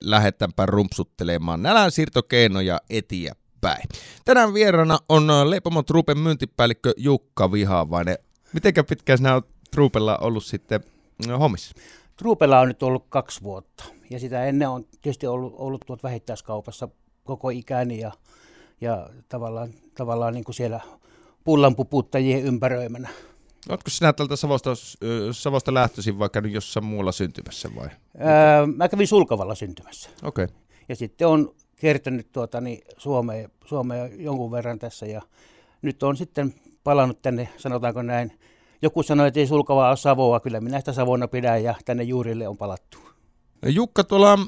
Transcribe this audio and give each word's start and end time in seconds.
lähdetäänpä 0.00 0.66
rumpsuttelemaan 0.66 1.62
nälän 1.62 1.90
siirtokeinoja 1.90 2.80
eteenpäin. 2.90 3.88
Tänään 4.24 4.54
vierana 4.54 4.98
on 5.08 5.50
Leipomo 5.50 5.82
Truupen 5.82 6.18
myyntipäällikkö 6.18 6.92
Jukka 6.96 7.52
Vihavainen. 7.52 8.18
Mitenkä 8.52 8.84
pitkään 8.84 9.18
sinä 9.18 9.34
olet 9.34 9.46
Truupella 9.70 10.18
ollut 10.18 10.44
sitten 10.44 10.80
hommissa? 11.38 11.74
Truupella 12.16 12.60
on 12.60 12.68
nyt 12.68 12.82
ollut 12.82 13.06
kaksi 13.08 13.42
vuotta 13.42 13.84
ja 14.10 14.20
sitä 14.20 14.44
ennen 14.44 14.68
on 14.68 14.84
tietysti 15.02 15.26
ollut, 15.26 15.54
ollut 15.56 15.82
tuot 15.86 16.02
vähittäiskaupassa 16.02 16.88
koko 17.24 17.50
ikäni 17.50 18.00
ja, 18.00 18.12
ja 18.80 19.10
tavallaan, 19.28 19.70
tavallaan 19.94 20.34
niin 20.34 20.44
kuin 20.44 20.54
siellä 20.54 20.80
pullanpuputtajien 21.44 22.42
ympäröimänä. 22.42 23.08
Oletko 23.68 23.90
sinä 23.90 24.12
tältä 24.12 24.36
Savosta, 24.36 24.70
Savosta 25.32 25.74
lähtöisin 25.74 26.18
vaikka 26.18 26.40
nyt 26.40 26.52
jossain 26.52 26.84
muualla 26.84 27.12
syntymässä 27.12 27.70
vai? 27.76 27.88
Öö, 28.20 28.66
mä 28.76 28.88
kävin 28.88 29.06
Sulkavalla 29.06 29.54
syntymässä. 29.54 30.10
Okei. 30.22 30.44
Okay. 30.44 30.56
Ja 30.88 30.96
sitten 30.96 31.28
on 31.28 31.54
kertynyt 31.76 32.32
tuota, 32.32 32.60
niin 32.60 32.82
Suomeen, 32.98 33.50
Suomeen 33.64 34.24
jonkun 34.24 34.50
verran 34.50 34.78
tässä 34.78 35.06
ja 35.06 35.22
nyt 35.82 36.02
on 36.02 36.16
sitten 36.16 36.54
palannut 36.84 37.22
tänne, 37.22 37.48
sanotaanko 37.56 38.02
näin. 38.02 38.38
Joku 38.82 39.02
sanoi, 39.02 39.28
että 39.28 39.40
ei 39.40 39.46
Sulkavaa 39.46 39.88
ole 39.88 39.96
Savoa, 39.96 40.40
kyllä 40.40 40.60
minä 40.60 40.78
sitä 40.78 40.92
Savona 40.92 41.28
pidän 41.28 41.62
ja 41.62 41.74
tänne 41.84 42.02
juurille 42.02 42.48
on 42.48 42.56
palattu. 42.56 42.98
Jukka, 43.66 44.04
tuolla 44.04 44.38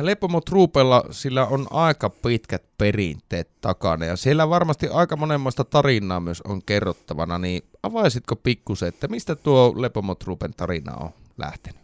Lepomo 0.00 0.40
Truupella 0.40 1.04
sillä 1.10 1.46
on 1.46 1.66
aika 1.70 2.10
pitkät 2.10 2.62
perinteet 2.78 3.50
takana 3.60 4.04
ja 4.04 4.16
siellä 4.16 4.48
varmasti 4.48 4.88
aika 4.88 5.16
monenmoista 5.16 5.64
tarinaa 5.64 6.20
myös 6.20 6.40
on 6.40 6.62
kerrottavana, 6.66 7.38
niin 7.38 7.62
avaisitko 7.84 8.36
pikkusen, 8.36 8.88
että 8.88 9.08
mistä 9.08 9.36
tuo 9.36 9.74
Lepomo 9.76 10.14
Truupen 10.14 10.54
tarina 10.56 10.96
on 10.96 11.10
lähtenyt? 11.38 11.80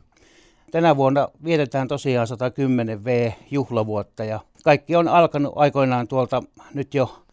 Tänä 0.71 0.97
vuonna 0.97 1.29
vietetään 1.45 1.89
tosiaan 1.89 2.27
110 2.27 3.05
V-juhlavuotta 3.05 4.25
ja 4.25 4.41
kaikki 4.65 4.97
on 4.97 5.09
alkanut 5.09 5.53
aikoinaan 5.57 6.09
tuolta 6.09 6.43
nyt 6.75 6.95
jo 6.95 7.25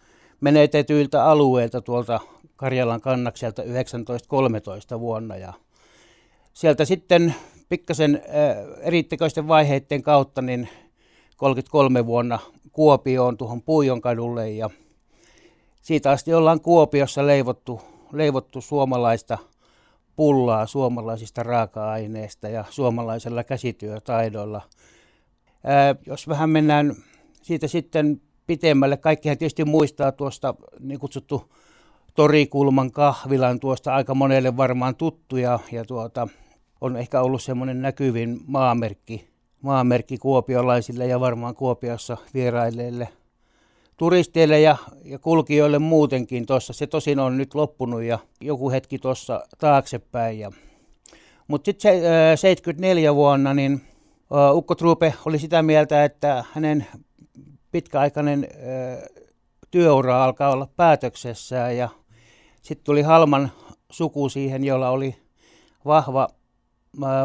menetetyiltä 0.41 1.25
alueilta 1.25 1.81
tuolta 1.81 2.19
Karjalan 2.55 3.01
kannakselta 3.01 3.61
1913 3.61 4.99
vuonna 4.99 5.35
ja 5.35 5.53
sieltä 6.53 6.85
sitten 6.85 7.35
pikkasen 7.69 8.15
äh, 8.15 8.57
eritekoisten 8.81 9.47
vaiheiden 9.47 10.03
kautta 10.03 10.41
niin 10.41 10.69
33 11.37 12.05
vuonna 12.05 12.39
Kuopioon 12.71 13.37
tuohon 13.37 13.61
Puujonkadulle 13.61 14.49
ja 14.49 14.69
siitä 15.81 16.11
asti 16.11 16.33
ollaan 16.33 16.61
Kuopiossa 16.61 17.27
leivottu, 17.27 17.81
leivottu 18.11 18.61
suomalaista 18.61 19.37
pullaa 20.15 20.67
suomalaisista 20.67 21.43
raaka-aineista 21.43 22.49
ja 22.49 22.65
suomalaisella 22.69 23.43
käsityötaidolla. 23.43 24.61
Ää, 25.63 25.95
jos 26.05 26.27
vähän 26.27 26.49
mennään 26.49 26.95
siitä 27.41 27.67
sitten 27.67 28.21
pitemmälle, 28.47 28.97
kaikkihan 28.97 29.37
tietysti 29.37 29.65
muistaa 29.65 30.11
tuosta 30.11 30.55
niin 30.79 30.99
kutsuttu 30.99 31.53
Torikulman 32.13 32.91
kahvilan 32.91 33.59
tuosta 33.59 33.95
aika 33.95 34.15
monelle 34.15 34.57
varmaan 34.57 34.95
tuttuja 34.95 35.59
ja 35.71 35.85
tuota, 35.85 36.27
on 36.81 36.97
ehkä 36.97 37.21
ollut 37.21 37.41
semmoinen 37.41 37.81
näkyvin 37.81 38.39
maamerkki, 38.47 39.27
maamerkki 39.61 40.17
kuopiolaisille 40.17 41.07
ja 41.07 41.19
varmaan 41.19 41.55
Kuopiossa 41.55 42.17
vierailleille 42.33 43.09
turisteille 43.97 44.59
ja, 44.59 44.77
ja 45.03 45.19
kulkijoille 45.19 45.79
muutenkin 45.79 46.45
tuossa. 46.45 46.73
Se 46.73 46.87
tosin 46.87 47.19
on 47.19 47.37
nyt 47.37 47.55
loppunut 47.55 48.03
ja 48.03 48.19
joku 48.41 48.71
hetki 48.71 48.99
tuossa 48.99 49.43
taaksepäin. 49.57 50.39
Ja, 50.39 50.51
mutta 51.47 51.65
sitten 51.65 52.03
74 52.35 53.15
vuonna 53.15 53.53
niin 53.53 53.81
Ukko 54.53 54.75
Trupe 54.75 55.13
oli 55.25 55.39
sitä 55.39 55.63
mieltä, 55.63 56.03
että 56.03 56.43
hänen 56.53 56.87
pitkäaikainen 57.71 58.47
työura 59.71 60.23
alkaa 60.23 60.51
olla 60.51 60.67
päätöksessään 60.75 61.77
ja 61.77 61.89
sitten 62.61 62.85
tuli 62.85 63.01
Halman 63.01 63.51
suku 63.91 64.29
siihen, 64.29 64.63
jolla 64.63 64.89
oli 64.89 65.15
vahva 65.85 66.27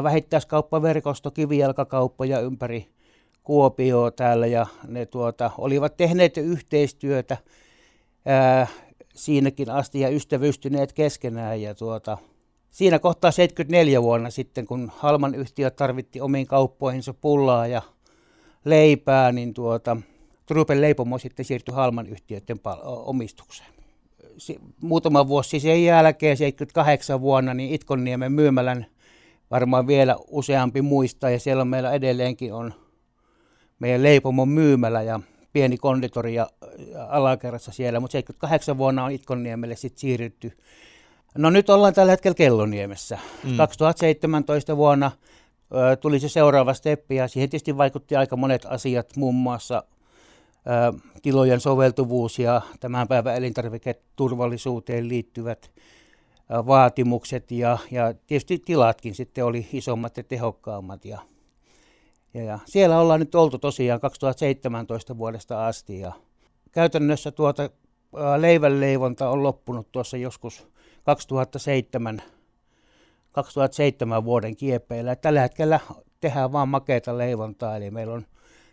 vähittäiskauppaverkosto, 0.03 1.31
kivijalkakauppoja 1.31 2.41
ympäri 2.41 2.89
Kuopioa 3.43 4.11
täällä 4.11 4.47
ja 4.47 4.67
ne 4.89 5.07
tuota, 5.07 5.51
olivat 5.59 5.97
tehneet 5.97 6.37
yhteistyötä 6.37 7.37
ää, 8.27 8.67
siinäkin 9.15 9.71
asti 9.71 10.01
ja 10.01 10.09
ystävystyneet 10.09 10.93
keskenään 10.93 11.63
ja 11.63 11.75
tuota, 11.75 12.19
siinä 12.71 12.99
kohtaa 12.99 13.31
74 13.31 14.03
vuonna 14.03 14.31
sitten, 14.31 14.67
kun 14.67 14.93
Halman 14.97 15.35
yhtiö 15.35 15.71
tarvitti 15.71 16.21
omiin 16.21 16.47
kauppoihinsa 16.47 17.15
pullaa 17.15 17.67
ja 17.67 17.83
leipää, 18.65 19.33
niin 19.33 19.55
tuota, 19.55 19.97
Trupen 20.47 20.81
leipomo 20.81 21.19
sitten 21.19 21.45
siirtyi 21.45 21.75
Halman 21.75 22.07
yhtiöiden 22.07 22.61
omistukseen. 22.85 23.69
Muutama 24.81 25.29
vuosi 25.29 25.61
sen 25.61 25.85
jälkeen, 25.85 26.37
78 26.37 27.21
vuonna, 27.21 27.55
niin 27.55 27.75
Itkonniemen 27.75 28.33
myymälän 28.33 28.87
varmaan 29.51 29.87
vielä 29.87 30.17
useampi 30.29 30.83
muistaa 30.83 31.31
ja 31.31 31.41
siellä 31.41 31.65
meillä 31.65 31.93
edelleenkin 31.93 32.55
on 32.55 32.75
meidän 33.83 34.03
leipomon 34.03 34.49
myymälä 34.49 35.03
ja 35.03 35.21
pieni 35.53 35.77
konditori 35.77 36.35
ja 36.35 36.47
alakerrassa 37.09 37.73
siellä, 37.73 38.01
mutta 38.01 38.13
78 38.13 38.79
vuonna 38.79 39.05
on 39.05 39.13
Itkonniemelle 39.13 39.77
sitten 39.77 40.01
siirrytty. 40.01 40.53
No 41.39 41.51
nyt 41.51 41.71
ollaan 41.71 41.95
tällä 41.95 42.13
hetkellä 42.13 42.35
Kelloniemessä. 42.35 43.19
Mm. 43.45 43.57
2017 43.57 44.77
vuonna 44.77 45.11
ö, 45.75 45.97
tuli 45.97 46.21
se 46.21 46.29
seuraava 46.29 46.75
steppi 46.75 47.17
ja 47.17 47.29
siihen 47.29 47.51
tietysti 47.51 47.77
vaikutti 47.77 48.17
aika 48.17 48.37
monet 48.37 48.67
asiat, 48.69 49.17
muun 49.17 49.35
muassa 49.35 49.83
ö, 50.57 50.99
tilojen 51.23 51.61
soveltuvuus 51.61 52.39
ja 52.39 52.63
tämän 52.81 53.09
päivän 53.09 53.37
elintarviketurvallisuuteen 53.37 55.09
liittyvät 55.09 55.71
vaatimukset 56.67 57.51
ja, 57.51 57.79
ja 57.91 58.15
tietysti 58.27 58.59
tilatkin 58.59 59.15
sitten 59.15 59.45
oli 59.45 59.69
isommat 59.73 60.17
ja 60.17 60.23
tehokkaammat. 60.23 61.05
Ja, 61.05 61.21
ja, 62.35 62.43
ja 62.43 62.59
siellä 62.65 63.01
ollaan 63.01 63.21
nyt 63.21 63.35
oltu 63.35 63.59
tosiaan 63.59 64.01
2017 64.01 65.19
vuodesta 65.19 65.67
asti 65.67 66.01
ja 66.01 66.13
käytännössä 66.73 67.31
tuota 67.31 67.71
leivänleivonta 68.37 69.31
on 69.31 69.43
loppunut 69.43 69.93
tuossa 69.93 70.17
joskus 70.17 70.67
2007, 71.05 72.23
2007 73.33 74.25
vuoden 74.25 74.57
kieppeillä. 74.57 75.17
Tällä 75.17 75.41
hetkellä 75.41 75.81
tehdään 76.21 76.53
vain 76.53 76.69
makeita 76.69 77.19
leivontaa, 77.19 77.77
eli 77.77 77.91
meillä 77.91 78.15
on 78.15 78.27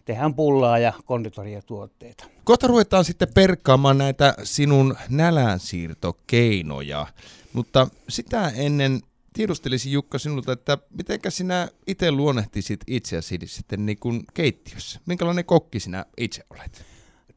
tehdään 0.06 0.36
pullaa 0.36 0.80
ja 0.80 0.94
konditoriatuotteita. 1.06 2.26
Kohta 2.44 2.68
ruvetaan 2.68 3.06
sitten 3.06 3.28
perkkaamaan 3.34 3.98
näitä 3.98 4.34
sinun 4.44 4.96
nälänsiirtokeinoja. 5.10 7.08
Mutta 7.54 7.88
sitä 8.10 8.52
ennen 8.56 9.00
tiedustelisin 9.40 9.92
Jukka 9.92 10.18
sinulta, 10.18 10.52
että 10.52 10.78
miten 10.98 11.20
sinä 11.30 11.68
itse 11.88 12.12
luonnehtisit 12.12 12.80
itseäsi 12.88 13.40
sitten 13.46 13.86
niin 13.86 14.00
kuin 14.00 14.24
keittiössä? 14.34 15.00
Minkälainen 15.06 15.46
kokki 15.46 15.80
sinä 15.80 16.06
itse 16.18 16.44
olet? 16.50 16.86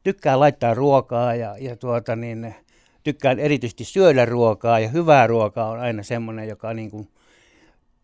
Tykkään 0.03 0.39
laittaa 0.39 0.73
ruokaa 0.73 1.35
ja, 1.35 1.57
ja 1.59 1.75
tuota 1.75 2.15
niin, 2.15 2.55
tykkään 3.03 3.39
erityisesti 3.39 3.83
syödä 3.83 4.25
ruokaa 4.25 4.79
ja 4.79 4.87
hyvää 4.87 5.27
ruokaa 5.27 5.69
on 5.69 5.79
aina 5.79 6.03
semmoinen, 6.03 6.47
joka 6.47 6.73
niin 6.73 6.91
kuin 6.91 7.07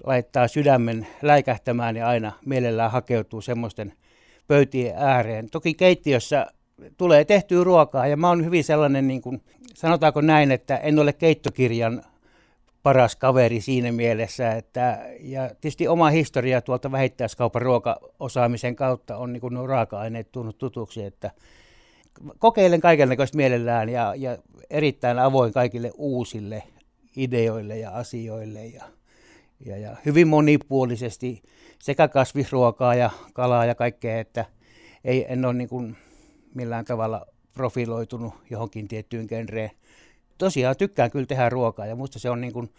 laittaa 0.04 0.48
sydämen 0.48 1.08
läikähtämään 1.22 1.96
ja 1.96 2.08
aina 2.08 2.32
mielellään 2.46 2.92
hakeutuu 2.92 3.42
semmoisten 3.42 3.94
pöytien 4.48 4.96
ääreen. 4.98 5.50
Toki 5.50 5.74
keittiössä 5.74 6.48
tulee 6.98 7.26
tehtyä 7.26 7.64
ruokaa 7.64 8.08
ja 8.08 8.18
mä 8.18 8.30
oon 8.30 8.46
hyvin 8.46 8.64
sellainen, 8.64 9.08
niin 9.08 9.22
kuin, 9.22 9.42
sanotaanko 9.74 10.22
näin, 10.22 10.52
että 10.52 10.78
en 10.78 11.00
ole 11.00 11.14
keittokirjan 11.14 12.04
paras 12.84 13.16
kaveri 13.16 13.62
siinä 13.62 13.92
mielessä, 13.92 14.52
että 14.52 15.00
ja 15.20 15.48
tietysti 15.48 15.88
oma 15.88 16.10
historia 16.10 16.62
tuolta 16.62 16.92
vähittäiskaupan 16.92 17.62
ruokaosaamisen 17.62 18.76
kautta 18.76 19.18
on 19.18 19.34
niin 19.34 19.42
nuo 19.52 19.68
raaka-aineet 19.68 20.32
tunnut 20.32 20.58
tutuksi, 20.58 21.04
että 21.04 21.32
kokeilen 22.40 22.82
kaikenlaista 22.82 23.38
mielellään 23.38 23.90
ja, 23.90 24.14
ja 24.18 24.38
erittäin 24.70 25.20
avoin 25.20 25.54
kaikille 25.54 25.92
uusille 25.98 26.64
ideoille 27.16 27.78
ja 27.78 27.92
asioille 27.92 28.66
ja, 28.66 28.84
ja, 29.66 29.78
ja 29.78 29.96
hyvin 30.06 30.28
monipuolisesti 30.28 31.42
sekä 31.80 32.08
kasvisruokaa 32.08 32.96
ja 32.96 33.10
kalaa 33.34 33.66
ja 33.66 33.76
kaikkea, 33.76 34.20
että 34.20 34.46
ei, 35.04 35.26
en 35.30 35.46
ole 35.46 35.54
niin 35.54 35.98
millään 36.56 36.86
tavalla 36.86 37.26
profiloitunut 37.54 38.34
johonkin 38.50 38.88
tiettyyn 38.88 39.26
genreen. 39.30 39.72
Tosiaan 40.40 40.76
tykkään 40.78 41.12
kyllä 41.12 41.26
tehdä 41.26 41.50
ruokaa 41.50 41.86
ja 41.86 41.96
musta 41.96 42.20
se 42.20 42.30
on 42.30 42.42
niin 42.42 42.54
kuin, 42.54 42.74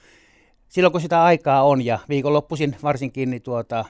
silloin 0.68 0.92
kun 0.92 1.00
sitä 1.00 1.22
aikaa 1.22 1.62
on 1.62 1.84
ja 1.84 1.98
viikonloppuisin 2.08 2.76
varsinkin 2.82 3.30
niin 3.30 3.42
tuota, 3.42 3.84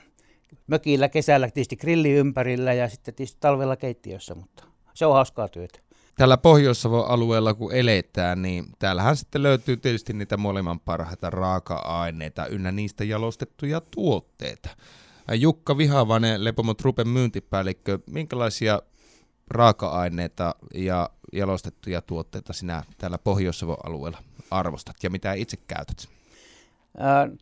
mökillä 0.67 1.09
kesällä 1.09 1.51
tietysti 1.51 1.77
grilli 1.77 2.11
ympärillä 2.11 2.73
ja 2.73 2.89
sitten 2.89 3.15
tietysti 3.15 3.37
talvella 3.41 3.77
keittiössä, 3.77 4.35
mutta 4.35 4.65
se 4.95 5.07
on 5.07 5.15
hauskaa 5.15 5.49
työtä. 5.49 5.81
Tällä 6.15 6.37
pohjois 6.37 6.87
alueella 6.87 7.55
kun 7.55 7.75
eletään, 7.75 8.43
niin 8.43 8.65
täällähän 8.79 9.17
sitten 9.17 9.43
löytyy 9.43 9.77
tietysti 9.77 10.13
niitä 10.13 10.37
molemman 10.37 10.81
parhaita 10.81 11.31
raaka-aineita 11.31 12.47
ynnä 12.47 12.73
niistä 12.73 13.05
jalostettuja 13.05 13.81
tuotteita. 13.81 14.69
Jukka 15.35 15.79
Vihavainen, 15.79 16.45
Lepomo 16.45 16.75
Trupen 16.75 17.09
myyntipäällikkö, 17.09 17.99
minkälaisia 18.07 18.83
raaka-aineita 19.50 20.55
ja 20.75 21.11
jalostettuja 21.32 22.02
tuotteita 22.02 22.52
sinä 22.52 22.82
täällä 22.99 23.19
pohjois 23.19 23.64
alueella 23.85 24.19
arvostat 24.50 24.97
ja 25.02 25.11
mitä 25.11 25.32
itse 25.32 25.56
käytät? 25.56 26.08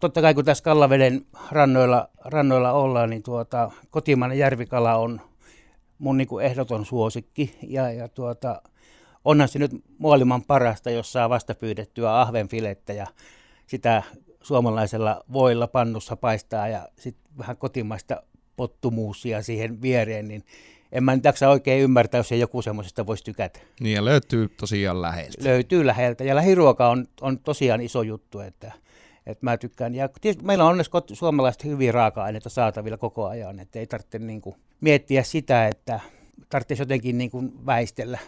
Totta 0.01 0.21
kai 0.21 0.35
kun 0.35 0.45
tässä 0.45 0.65
Kallaveden 0.65 1.27
rannoilla, 1.51 2.09
rannoilla 2.25 2.73
ollaan, 2.73 3.11
niin 3.11 3.23
tuota, 3.23 3.71
kotimainen 3.91 4.39
järvikala 4.39 4.95
on 4.97 5.21
mun 5.99 6.17
niin 6.17 6.29
kuin 6.29 6.45
ehdoton 6.45 6.87
suosikki. 6.87 7.59
Ja, 7.63 7.93
ja 7.93 8.09
tuota, 8.09 8.63
onhan 9.25 9.49
se 9.49 9.59
nyt 9.59 9.71
maailman 9.99 10.43
parasta, 10.43 10.91
jos 10.91 11.13
saa 11.13 11.29
vasta 11.29 11.55
pyydettyä 11.55 12.21
ahvenfilettä 12.21 12.93
ja 12.93 13.07
sitä 13.67 14.03
suomalaisella 14.43 15.25
voilla 15.33 15.67
pannussa 15.67 16.17
paistaa 16.17 16.69
ja 16.69 16.89
sitten 16.99 17.33
vähän 17.39 17.57
kotimaista 17.57 18.23
pottumuusia 18.57 19.43
siihen 19.43 19.83
viereen, 19.83 20.29
niin 20.29 20.45
en 20.93 21.05
mä 21.05 21.17
nyt 21.17 21.25
jaksa 21.25 21.49
oikein 21.49 21.83
ymmärtää, 21.83 22.19
jos 22.19 22.33
ei 22.33 22.41
joku 22.41 22.63
semmoisesta 22.63 23.07
voisi 23.07 23.25
tykätä. 23.25 23.61
Niin 23.81 23.95
ja 23.95 24.05
löytyy 24.05 24.49
tosiaan 24.49 25.03
läheltä. 25.03 25.45
Löytyy 25.45 25.87
läheltä 25.87 26.25
ja 26.25 26.35
lähiruoka 26.35 26.89
on, 26.89 27.07
on 27.21 27.39
tosiaan 27.39 27.81
iso 27.81 28.03
juttu, 28.03 28.41
että, 28.41 28.73
että 29.27 29.47
mä 29.47 29.57
tykkään. 29.57 29.95
Ja 29.95 30.09
tietysti 30.21 30.45
meillä 30.45 30.65
on 30.65 30.71
onneksi 30.71 30.91
suomalaiset 31.13 31.65
hyviä 31.65 31.93
raaka-aineita 31.93 32.49
saatavilla 32.49 32.97
koko 32.97 33.27
ajan, 33.27 33.61
että 33.61 33.79
ei 33.79 33.87
tarvitse 33.87 34.19
niin 34.19 34.41
kuin 34.41 34.57
miettiä 34.81 35.23
sitä, 35.23 35.69
että 35.69 36.01
tarvitsisi 36.49 36.83
jotenkin 36.83 37.19
niin 37.19 37.31
kuin 37.31 37.67
väistellä. 37.67 38.19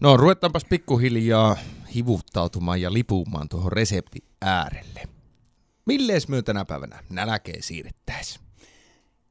No 0.00 0.16
ruvetaanpas 0.16 0.64
pikkuhiljaa 0.64 1.56
hivuttautumaan 1.94 2.80
ja 2.80 2.92
lipumaan 2.92 3.48
tuohon 3.48 3.72
resepti 3.72 4.24
äärelle. 4.40 5.02
Millees 5.86 6.28
myö 6.28 6.42
tänä 6.42 6.64
päivänä 6.64 6.98
nälkeen 7.10 7.62
siirrettäisiin? 7.62 8.41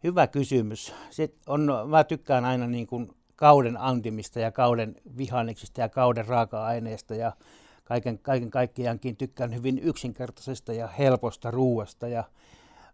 Hyvä 0.04 0.28
kysymys. 0.28 0.94
Se 1.10 1.30
on, 1.48 1.72
mä 1.88 2.04
tykkään 2.04 2.46
aina 2.46 2.68
niin 2.68 2.88
kuin 2.88 3.12
kauden 3.36 3.78
antimista 3.78 4.40
ja 4.40 4.52
kauden 4.52 4.96
vihanneksista 5.18 5.82
ja 5.82 5.90
kauden 5.90 6.28
raaka-aineista 6.28 7.16
ja 7.16 7.32
kaiken, 7.84 8.20
kaiken 8.20 8.52
kaikkiaankin 8.52 9.16
tykkään 9.16 9.56
hyvin 9.56 9.80
yksinkertaisesta 9.80 10.74
ja 10.74 10.88
helposta 10.88 11.52
ruuasta 11.52 12.08
ja 12.08 12.24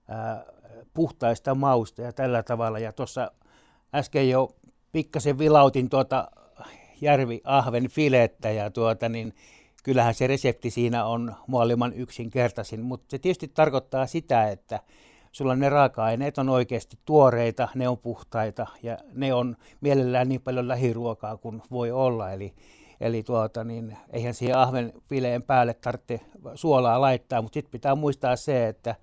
ää, 0.07 0.45
puhtaista 0.93 1.55
mausta 1.55 2.01
ja 2.01 2.13
tällä 2.13 2.43
tavalla. 2.43 2.79
Ja 2.79 2.93
tuossa 2.93 3.31
äsken 3.95 4.29
jo 4.29 4.55
pikkasen 4.91 5.39
vilautin 5.39 5.89
tuota 5.89 6.31
järviahven 7.01 7.89
filettä 7.89 8.51
ja 8.51 8.71
tuota, 8.71 9.09
niin 9.09 9.33
kyllähän 9.83 10.13
se 10.13 10.27
resepti 10.27 10.69
siinä 10.69 11.05
on 11.05 11.35
maailman 11.47 11.93
yksinkertaisin, 11.93 12.81
mutta 12.81 13.05
se 13.11 13.19
tietysti 13.19 13.47
tarkoittaa 13.47 14.07
sitä, 14.07 14.49
että 14.49 14.79
sulla 15.37 15.55
ne 15.55 15.69
raaka-aineet 15.69 16.37
on 16.37 16.49
oikeasti 16.49 16.97
tuoreita, 17.05 17.69
ne 17.75 17.89
on 17.89 17.97
puhtaita 17.97 18.67
ja 18.83 18.97
ne 19.13 19.33
on 19.33 19.55
mielellään 19.81 20.29
niin 20.29 20.41
paljon 20.41 20.67
lähiruokaa 20.67 21.37
kuin 21.37 21.61
voi 21.71 21.91
olla. 21.91 22.31
Eli, 22.31 22.53
eli 23.01 23.23
tuota, 23.23 23.63
niin, 23.63 23.97
eihän 24.13 24.33
siihen 24.33 24.57
ahven 24.57 24.93
fileen 25.09 25.43
päälle 25.43 25.73
tarvitse 25.73 26.19
suolaa 26.55 27.01
laittaa, 27.01 27.41
mutta 27.41 27.53
sitten 27.53 27.71
pitää 27.71 27.95
muistaa 27.95 28.35
se, 28.35 28.67
että 28.67 28.95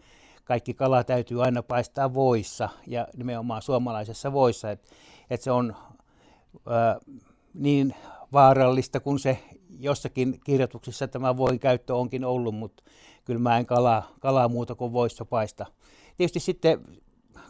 kaikki 0.45 0.75
kala 0.75 1.05
täytyy 1.05 1.43
aina 1.43 1.63
paistaa 1.63 2.15
voissa 2.15 2.69
ja 2.87 3.09
nimenomaan 3.17 3.63
suomalaisessa 3.63 4.33
voissa, 4.33 4.71
että 4.71 4.91
et 5.31 5.43
se 5.43 5.51
on 5.51 5.77
ö, 6.55 7.01
niin 7.55 7.95
vaarallista 8.33 9.01
kuin 9.01 9.19
se 9.19 9.39
jossakin 9.79 10.41
kirjoituksissa 10.45 11.09
tämä 11.09 11.37
voin 11.37 11.59
käyttö 11.59 11.95
onkin 11.95 12.25
ollut, 12.25 12.55
mutta 12.55 12.83
kyllä 13.25 13.41
mä 13.41 13.59
en 13.59 13.67
kalaa, 13.67 14.09
kalaa 14.21 14.49
muuta 14.49 14.75
kuin 14.75 14.93
voissa 14.93 15.25
paista. 15.25 15.67
Tietysti 16.17 16.41
sitten 16.41 16.81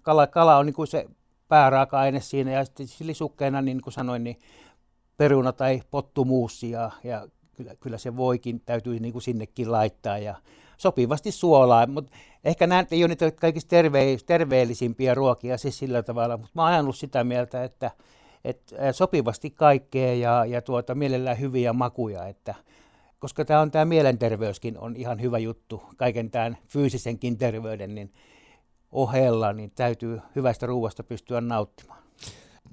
kala, 0.02 0.26
kala 0.26 0.56
on 0.56 0.66
niin 0.66 0.74
kuin 0.74 0.86
se 0.86 1.06
pääraaka-aine 1.48 2.20
siinä 2.20 2.50
ja 2.50 2.64
sitten 2.64 2.86
lisukkeena, 3.00 3.62
niin 3.62 3.80
kuin 3.80 3.92
sanoin, 3.92 4.24
niin 4.24 4.38
peruna 5.16 5.52
tai 5.52 5.82
pottumuusi 5.90 6.70
ja, 6.70 6.90
ja 7.04 7.28
kyllä, 7.56 7.74
kyllä 7.80 7.98
se 7.98 8.16
voikin 8.16 8.60
täytyy 8.60 9.00
niin 9.00 9.12
kuin 9.12 9.22
sinnekin 9.22 9.72
laittaa 9.72 10.18
ja 10.18 10.34
sopivasti 10.76 11.32
suolaa, 11.32 11.86
mutta 11.86 12.12
ehkä 12.44 12.66
nämä 12.66 12.84
ei 12.90 13.02
ole 13.02 13.08
niitä 13.08 13.30
kaikista 13.30 13.68
terve, 13.68 14.16
terveellisimpiä 14.26 15.14
ruokia 15.14 15.58
siis 15.58 15.78
sillä 15.78 16.02
tavalla, 16.02 16.36
mutta 16.36 16.52
mä 16.54 16.62
oon 16.62 16.72
ajanut 16.72 16.96
sitä 16.96 17.24
mieltä, 17.24 17.64
että, 17.64 17.90
että 18.44 18.92
sopivasti 18.92 19.50
kaikkea 19.50 20.14
ja, 20.14 20.44
ja 20.44 20.62
tuota, 20.62 20.94
mielellään 20.94 21.40
hyviä 21.40 21.72
makuja, 21.72 22.26
että 22.26 22.54
koska 23.18 23.44
tämä 23.44 23.60
on 23.60 23.70
tämä 23.70 23.84
mielenterveyskin 23.84 24.78
on 24.78 24.96
ihan 24.96 25.20
hyvä 25.20 25.38
juttu, 25.38 25.82
kaiken 25.96 26.30
tämän 26.30 26.56
fyysisenkin 26.68 27.38
terveyden 27.38 27.94
niin 27.94 28.12
ohella, 28.94 29.52
niin 29.52 29.72
täytyy 29.74 30.20
hyvästä 30.36 30.66
ruuasta 30.66 31.04
pystyä 31.04 31.40
nauttimaan. 31.40 32.02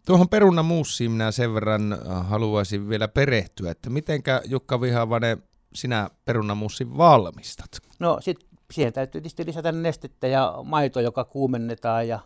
Tuohon 0.05 0.29
perunamuussiin 0.29 1.11
minä 1.11 1.31
sen 1.31 1.53
verran 1.53 1.97
haluaisin 2.23 2.89
vielä 2.89 3.07
perehtyä, 3.07 3.71
että 3.71 3.89
mitenkä 3.89 4.41
Jukka 4.45 4.81
Vihavainen 4.81 5.43
sinä 5.73 6.09
perunamussin 6.25 6.97
valmistat? 6.97 7.69
No 7.99 8.17
sit 8.21 8.37
siihen 8.71 8.93
täytyy 8.93 9.21
tietysti 9.21 9.45
lisätä 9.45 9.71
nestettä 9.71 10.27
ja 10.27 10.55
maito, 10.63 10.99
joka 10.99 11.23
kuumennetaan 11.23 12.07
ja 12.07 12.19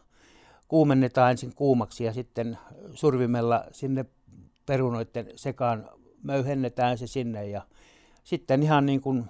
kuumennetaan 0.67 1.31
ensin 1.31 1.55
kuumaksi 1.55 2.03
ja 2.03 2.13
sitten 2.13 2.57
survimella 2.93 3.63
sinne 3.71 4.05
perunoiden 4.65 5.27
sekaan 5.35 5.89
möyhennetään 6.23 6.97
se 6.97 7.07
sinne 7.07 7.47
ja 7.47 7.61
sitten 8.23 8.63
ihan 8.63 8.85
niin 8.85 9.01
kuin 9.01 9.25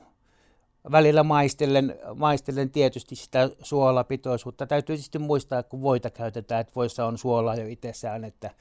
välillä 0.91 1.23
maistellen, 1.23 1.95
maistellen 2.15 2.69
tietysti 2.69 3.15
sitä 3.15 3.49
suolapitoisuutta. 3.61 4.67
Täytyy 4.67 4.95
tietysti 4.95 5.19
muistaa, 5.19 5.63
kun 5.63 5.81
voita 5.81 6.09
käytetään, 6.09 6.61
että 6.61 6.73
voissa 6.75 7.05
on 7.05 7.17
suolaa 7.17 7.55
jo 7.55 7.67
itsessään, 7.67 8.23
että 8.23 8.51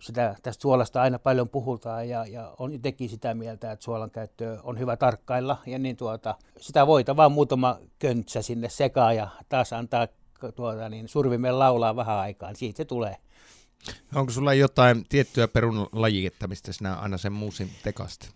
sitä, 0.00 0.36
tästä 0.42 0.62
suolasta 0.62 1.02
aina 1.02 1.18
paljon 1.18 1.48
puhutaan 1.48 2.08
ja, 2.08 2.26
ja 2.26 2.54
on 2.58 2.72
itsekin 2.72 3.08
sitä 3.08 3.34
mieltä, 3.34 3.72
että 3.72 3.84
suolan 3.84 4.10
käyttö 4.10 4.58
on 4.62 4.78
hyvä 4.78 4.96
tarkkailla. 4.96 5.58
Ja 5.66 5.78
niin 5.78 5.96
tuota, 5.96 6.34
sitä 6.60 6.86
voita 6.86 7.16
vaan 7.16 7.32
muutama 7.32 7.78
köntsä 7.98 8.42
sinne 8.42 8.68
sekaan 8.68 9.16
ja 9.16 9.28
taas 9.48 9.72
antaa 9.72 10.08
tuota, 10.54 10.88
niin 10.88 11.08
survimen 11.08 11.58
laulaa 11.58 11.96
vähän 11.96 12.16
aikaan. 12.16 12.56
Siitä 12.56 12.76
se 12.76 12.84
tulee. 12.84 13.16
Onko 14.14 14.32
sulla 14.32 14.54
jotain 14.54 15.04
tiettyä 15.08 15.48
perun 15.48 15.88
lajiketta, 15.92 16.48
mistä 16.48 16.72
sinä 16.72 16.94
aina 16.94 17.18
sen 17.18 17.32
muusin 17.32 17.70
tekasti? 17.82 18.28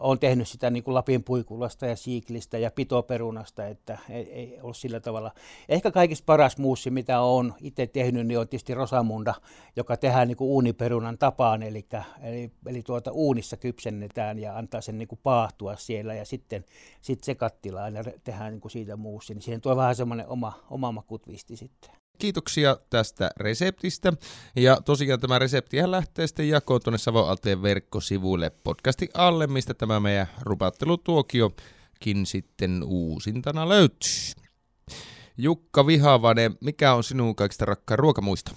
Olen 0.00 0.18
tehnyt 0.18 0.48
sitä 0.48 0.70
niin 0.70 0.84
kuin 0.84 0.94
Lapin 0.94 1.24
puikulasta 1.24 1.86
ja 1.86 1.96
siiklistä 1.96 2.58
ja 2.58 2.70
pitoperunasta, 2.70 3.66
että 3.66 3.98
ei, 4.10 4.32
ei 4.32 4.58
ole 4.62 4.74
sillä 4.74 5.00
tavalla. 5.00 5.32
Ehkä 5.68 5.90
kaikista 5.90 6.24
paras 6.26 6.58
muussi, 6.58 6.90
mitä 6.90 7.20
olen 7.20 7.54
itse 7.60 7.86
tehnyt, 7.86 8.26
niin 8.26 8.38
on 8.38 8.48
tietysti 8.48 8.74
Rosamunda, 8.74 9.34
joka 9.76 9.96
tehdään 9.96 10.28
niin 10.28 10.36
kuin 10.36 10.48
uuniperunan 10.48 11.18
tapaan, 11.18 11.62
eli, 11.62 11.86
eli, 12.22 12.50
eli 12.66 12.82
tuota 12.82 13.12
uunissa 13.12 13.56
kypsennetään 13.56 14.38
ja 14.38 14.56
antaa 14.56 14.80
sen 14.80 14.98
niin 14.98 15.08
kuin 15.08 15.20
paahtua 15.22 15.76
siellä 15.76 16.14
ja 16.14 16.24
sitten 16.24 16.64
sit 17.00 17.24
se 17.24 17.34
kattilaan 17.34 17.94
ja 17.94 18.04
tehdään 18.24 18.52
niin 18.52 18.60
kuin 18.60 18.72
siitä 18.72 18.96
muussi, 18.96 19.34
niin 19.34 19.42
siihen 19.42 19.60
tuo 19.60 19.76
vähän 19.76 19.96
semmoinen 19.96 20.28
oma, 20.28 20.52
oma 20.70 20.92
makutvisti 20.92 21.56
sitten. 21.56 22.03
Kiitoksia 22.18 22.76
tästä 22.90 23.30
reseptistä. 23.36 24.12
Ja 24.56 24.76
tosiaan 24.84 25.20
tämä 25.20 25.38
reseptihän 25.38 25.90
lähtee 25.90 26.26
sitten 26.26 26.48
jakoon 26.48 26.80
tuonne 26.84 26.98
Savon 26.98 27.36
verkkosivuille 27.62 28.50
podcastin 28.50 29.08
alle, 29.14 29.46
mistä 29.46 29.74
tämä 29.74 30.00
meidän 30.00 30.26
rupattelutuokiokin 30.40 32.26
sitten 32.26 32.82
uusintana 32.86 33.68
löytyy. 33.68 34.10
Jukka 35.36 35.86
Vihavainen, 35.86 36.58
mikä 36.60 36.94
on 36.94 37.04
sinun 37.04 37.36
kaikista 37.36 37.64
rakkaan 37.64 37.98
ruokamuista? 37.98 38.54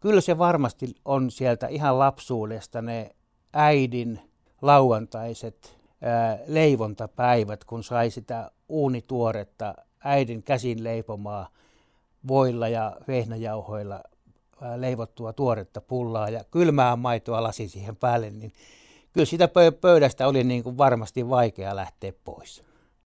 Kyllä 0.00 0.20
se 0.20 0.38
varmasti 0.38 0.94
on 1.04 1.30
sieltä 1.30 1.66
ihan 1.66 1.98
lapsuudesta 1.98 2.82
ne 2.82 3.10
äidin 3.52 4.20
lauantaiset 4.62 5.78
leivontapäivät, 6.46 7.64
kun 7.64 7.84
sai 7.84 8.10
sitä 8.10 8.50
uunituoretta 8.68 9.74
äidin 10.04 10.42
käsin 10.42 10.84
leipomaa– 10.84 11.48
voilla 12.28 12.68
ja 12.68 12.96
vehnäjauhoilla 13.08 14.00
leivottua 14.76 15.32
tuoretta 15.32 15.80
pullaa 15.80 16.28
ja 16.28 16.44
kylmää 16.50 16.96
maitoa 16.96 17.42
lasi 17.42 17.68
siihen 17.68 17.96
päälle, 17.96 18.30
niin 18.30 18.52
kyllä 19.12 19.26
sitä 19.26 19.48
pöydästä 19.80 20.28
oli 20.28 20.44
niin 20.44 20.62
kuin 20.62 20.78
varmasti 20.78 21.28
vaikea 21.28 21.76
lähteä 21.76 22.12
pois. 22.24 22.64